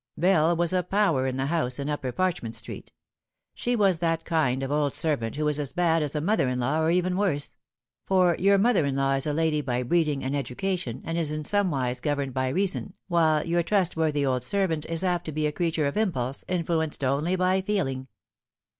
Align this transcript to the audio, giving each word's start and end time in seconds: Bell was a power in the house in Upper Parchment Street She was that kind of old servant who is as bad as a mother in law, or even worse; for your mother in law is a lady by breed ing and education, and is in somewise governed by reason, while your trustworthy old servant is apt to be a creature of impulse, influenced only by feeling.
Bell 0.17 0.55
was 0.55 0.73
a 0.73 0.81
power 0.81 1.27
in 1.27 1.37
the 1.37 1.45
house 1.45 1.77
in 1.77 1.87
Upper 1.87 2.11
Parchment 2.11 2.55
Street 2.55 2.91
She 3.53 3.75
was 3.75 3.99
that 3.99 4.25
kind 4.25 4.63
of 4.63 4.71
old 4.71 4.95
servant 4.95 5.35
who 5.35 5.47
is 5.47 5.59
as 5.59 5.73
bad 5.73 6.01
as 6.01 6.15
a 6.15 6.21
mother 6.21 6.47
in 6.49 6.57
law, 6.57 6.81
or 6.81 6.89
even 6.89 7.15
worse; 7.15 7.53
for 8.07 8.35
your 8.39 8.57
mother 8.57 8.83
in 8.83 8.95
law 8.95 9.13
is 9.13 9.27
a 9.27 9.31
lady 9.33 9.61
by 9.61 9.83
breed 9.83 10.07
ing 10.09 10.23
and 10.23 10.35
education, 10.35 11.03
and 11.05 11.19
is 11.19 11.31
in 11.31 11.43
somewise 11.43 11.99
governed 11.99 12.33
by 12.33 12.49
reason, 12.49 12.95
while 13.09 13.45
your 13.45 13.61
trustworthy 13.61 14.25
old 14.25 14.41
servant 14.43 14.87
is 14.87 15.03
apt 15.03 15.23
to 15.25 15.31
be 15.31 15.45
a 15.45 15.51
creature 15.51 15.85
of 15.85 15.95
impulse, 15.95 16.43
influenced 16.47 17.03
only 17.03 17.35
by 17.35 17.61
feeling. 17.61 18.07